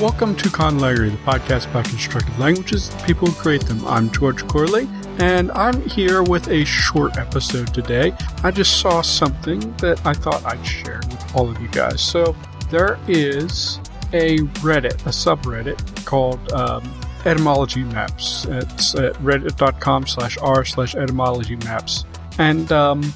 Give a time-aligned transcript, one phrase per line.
[0.00, 3.82] Welcome to Conlangery, the podcast about constructed languages, the people who create them.
[3.86, 4.86] I'm George Corley,
[5.18, 8.12] and I'm here with a short episode today.
[8.44, 12.02] I just saw something that I thought I'd share with all of you guys.
[12.02, 12.36] So
[12.70, 13.78] there is
[14.12, 16.82] a Reddit, a subreddit called um,
[17.24, 18.44] Etymology Maps.
[18.50, 22.04] It's at reddit.com slash r slash etymology maps.
[22.38, 23.14] And um,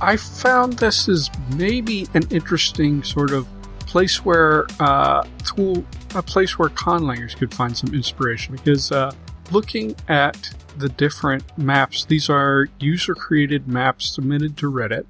[0.00, 3.48] I found this is maybe an interesting sort of
[3.88, 5.84] place where uh, tool,
[6.14, 9.10] a place where conlangers could find some inspiration because uh,
[9.50, 15.06] looking at the different maps, these are user created maps submitted to Reddit,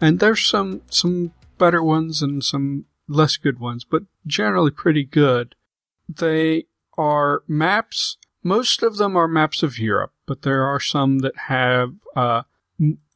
[0.00, 5.54] and there's some some better ones and some less good ones, but generally pretty good.
[6.08, 6.64] They
[6.98, 8.16] are maps.
[8.42, 12.42] Most of them are maps of Europe, but there are some that have uh,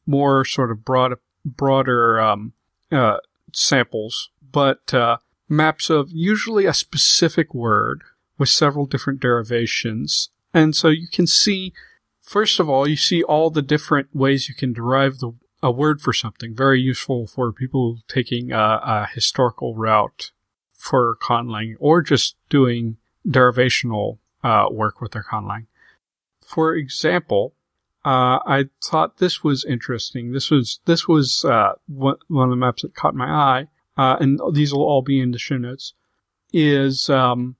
[0.05, 2.53] more sort of broad, broader um,
[2.91, 3.17] uh,
[3.53, 8.03] samples but uh, maps of usually a specific word
[8.37, 10.29] with several different derivations.
[10.53, 11.73] And so you can see,
[12.19, 16.01] first of all, you see all the different ways you can derive the, a word
[16.01, 16.55] for something.
[16.55, 20.31] Very useful for people taking a, a historical route
[20.73, 25.67] for conlang or just doing derivational uh, work with their conlang.
[26.43, 27.53] For example,
[28.03, 30.31] uh, I thought this was interesting.
[30.31, 34.17] This was this was uh, one, one of the maps that caught my eye uh,
[34.19, 35.93] and these will all be in the show notes,
[36.53, 37.55] is um,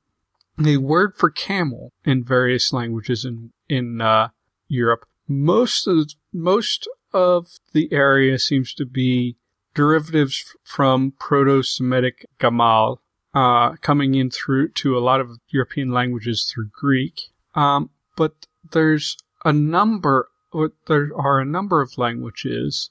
[0.57, 4.29] the word for camel in various languages in in uh,
[4.67, 5.05] Europe.
[5.27, 9.37] Most of the, most of the area seems to be
[9.73, 12.97] derivatives from Proto-Semitic gamal,
[13.33, 17.29] uh, coming in through to a lot of European languages through Greek.
[17.55, 20.29] Um, but there's a number,
[20.87, 22.89] there are a number of languages,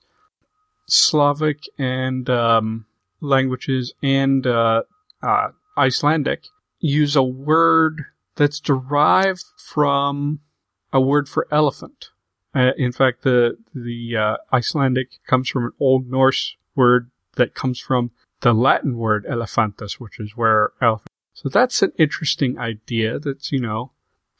[0.88, 2.86] Slavic and um,
[3.20, 4.82] languages and uh,
[5.22, 6.44] uh, Icelandic
[6.78, 8.04] use a word
[8.36, 10.40] that's derived from
[10.92, 12.10] a word for elephant.
[12.54, 17.78] Uh, in fact, the the uh, Icelandic comes from an Old Norse word that comes
[17.78, 18.10] from
[18.40, 21.10] the Latin word elephantus, which is where elephant.
[21.34, 23.18] So that's an interesting idea.
[23.18, 23.92] That's you know,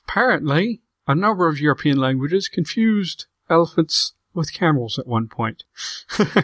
[0.09, 5.65] apparently a number of European languages confused elephants with camels at one point.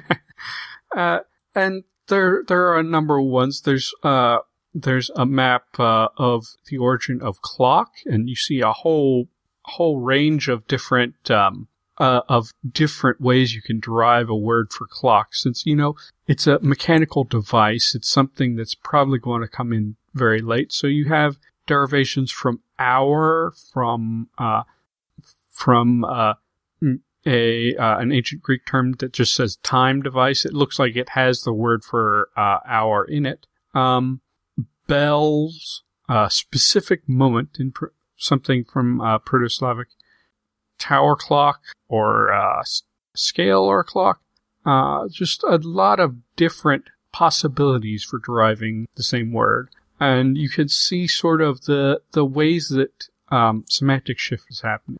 [0.96, 1.20] uh,
[1.54, 3.62] and there, there are a number of ones.
[3.62, 4.38] There's, uh,
[4.74, 9.28] there's a map, uh, of the origin of clock, and you see a whole,
[9.64, 11.68] whole range of different, um,
[11.98, 15.34] uh, of different ways you can derive a word for clock.
[15.34, 15.96] Since, you know,
[16.26, 20.72] it's a mechanical device, it's something that's probably going to come in very late.
[20.72, 24.64] So you have derivations from hour, from, uh,
[25.50, 26.34] from, uh,
[27.26, 30.44] a uh, an ancient Greek term that just says time device.
[30.44, 33.46] It looks like it has the word for uh, hour in it.
[33.74, 34.20] Um,
[34.86, 37.86] bells, uh, specific moment in pr-
[38.16, 39.88] something from uh, Proto-Slavic,
[40.78, 42.62] tower clock or uh,
[43.14, 44.20] scale or clock.
[44.64, 50.68] Uh, just a lot of different possibilities for deriving the same word, and you can
[50.68, 54.98] see sort of the the ways that um, semantic shift is happening.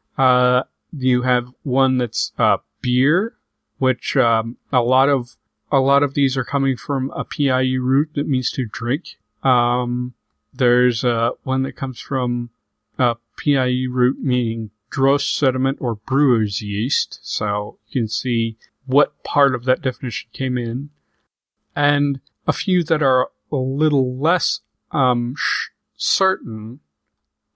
[0.92, 3.34] You have one that's uh, beer,
[3.78, 5.36] which um, a lot of
[5.70, 9.16] a lot of these are coming from a PIE root that means to drink.
[9.42, 10.14] Um,
[10.54, 12.50] there's uh, one that comes from
[12.98, 17.18] a PIE root meaning dross sediment or brewer's yeast.
[17.22, 20.90] So you can see what part of that definition came in,
[21.74, 24.60] and a few that are a little less
[24.92, 26.80] um, sh- certain.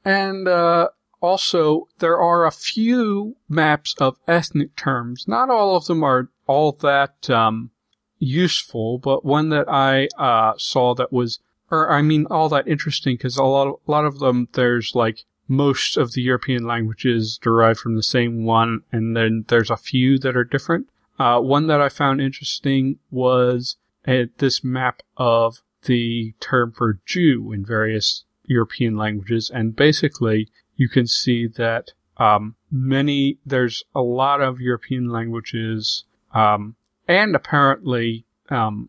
[0.04, 0.88] And uh,
[1.20, 5.26] also, there are a few maps of ethnic terms.
[5.28, 7.70] Not all of them are all that um,
[8.18, 13.16] useful, but one that I uh, saw that was, or I mean, all that interesting
[13.16, 17.38] because a lot, of, a lot of them there's like most of the European languages
[17.42, 20.88] derived from the same one, and then there's a few that are different.
[21.18, 27.52] Uh, one that I found interesting was uh, this map of the term for Jew
[27.52, 30.48] in various European languages, and basically
[30.80, 36.74] you can see that um, many there's a lot of European languages, um,
[37.06, 38.88] and apparently, um,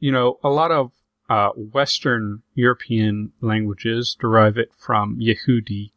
[0.00, 0.90] you know, a lot of
[1.30, 5.92] uh, Western European languages derive it from Yehudi,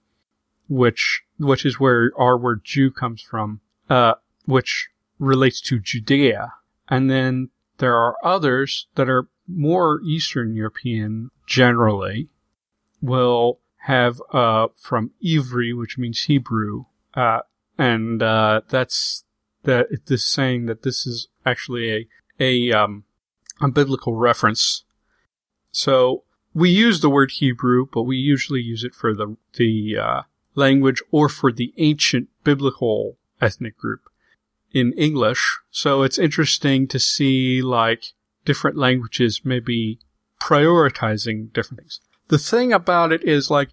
[0.69, 4.13] which which is where our word Jew comes from, uh,
[4.45, 6.53] which relates to Judea,
[6.87, 7.49] and then
[7.79, 12.29] there are others that are more Eastern European generally,
[13.01, 16.85] will have uh, from Ivri, which means Hebrew,
[17.15, 17.39] uh,
[17.77, 19.23] and uh, that's
[19.63, 19.87] that.
[20.05, 22.07] This saying that this is actually a
[22.39, 23.05] a um,
[23.59, 24.83] a biblical reference.
[25.71, 26.23] So
[26.53, 30.21] we use the word Hebrew, but we usually use it for the the uh,
[30.53, 34.01] language or for the ancient biblical ethnic group
[34.71, 35.59] in English.
[35.71, 38.13] So it's interesting to see like
[38.45, 39.99] different languages maybe
[40.39, 41.99] prioritizing different things.
[42.31, 43.71] The thing about it is like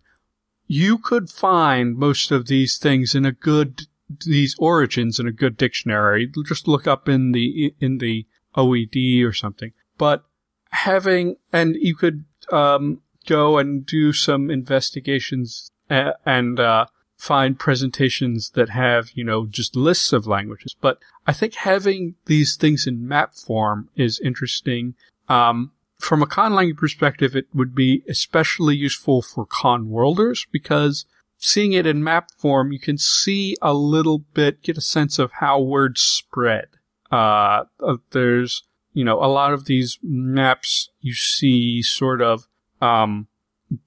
[0.66, 3.86] you could find most of these things in a good
[4.26, 6.28] these origins in a good dictionary.
[6.44, 8.26] Just look up in the in the
[8.56, 9.72] OED or something.
[9.96, 10.24] But
[10.70, 18.70] having and you could um, go and do some investigations and, uh, find presentations that
[18.70, 20.74] have you know just lists of languages.
[20.80, 24.94] But I think having these things in map form is interesting.
[25.28, 31.04] Um, from a conlang perspective, it would be especially useful for conworlders because
[31.38, 35.32] seeing it in map form, you can see a little bit, get a sense of
[35.32, 36.66] how words spread.
[37.10, 42.48] Uh, uh, there's, you know, a lot of these maps you see sort of,
[42.80, 43.26] um,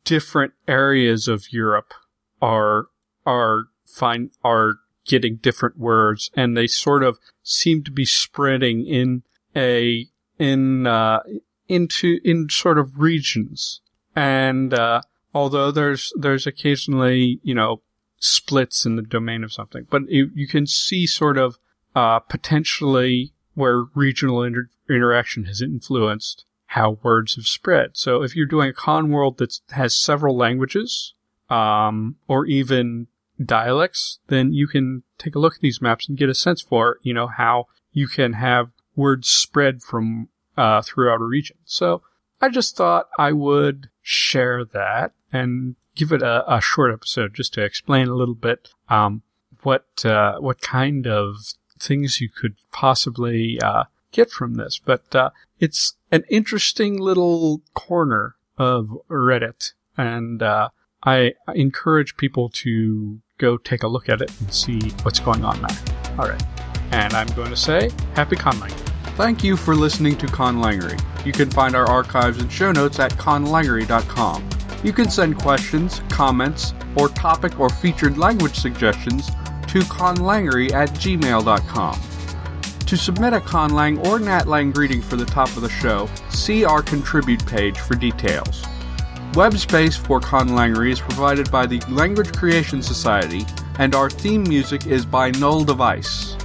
[0.04, 1.94] different areas of Europe
[2.42, 2.88] are,
[3.26, 4.76] are find, are
[5.06, 9.24] getting different words and they sort of seem to be spreading in
[9.56, 11.22] a, in, uh,
[11.72, 13.82] into, in sort of regions.
[14.16, 15.02] And, uh,
[15.34, 17.82] although there's, there's occasionally, you know,
[18.20, 21.58] splits in the domain of something, but you, you can see sort of,
[21.96, 27.98] uh, potentially where regional inter- interaction has influenced how words have spread.
[27.98, 31.14] So if you're doing a con world that has several languages,
[31.50, 33.08] um, or even
[33.44, 36.98] dialects, then you can take a look at these maps and get a sense for,
[37.02, 41.58] you know, how you can have words spread from, uh, throughout a region.
[41.66, 42.02] So
[42.42, 47.54] I just thought I would share that and give it a, a short episode just
[47.54, 49.22] to explain a little bit, um,
[49.64, 51.36] what, uh, what kind of
[51.80, 54.80] things you could possibly, uh, get from this.
[54.84, 60.70] But, uh, it's an interesting little corner of Reddit and, uh,
[61.04, 65.60] I encourage people to go take a look at it and see what's going on
[65.62, 65.78] there.
[66.20, 66.44] All right.
[66.92, 68.91] And I'm going to say, happy conlang.
[69.22, 71.00] Thank you for listening to Conlangery.
[71.24, 74.50] You can find our archives and show notes at conlangery.com.
[74.84, 79.28] You can send questions, comments, or topic or featured language suggestions
[79.68, 82.02] to conlangery at gmail.com.
[82.88, 86.82] To submit a conlang or natlang greeting for the top of the show, see our
[86.82, 88.66] contribute page for details.
[89.36, 93.46] Web space for Conlangery is provided by the Language Creation Society,
[93.78, 96.36] and our theme music is by Null Device.